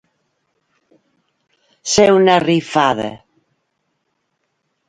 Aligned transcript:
Ser 1.97 2.07
una 2.15 2.39
rifada. 2.47 3.09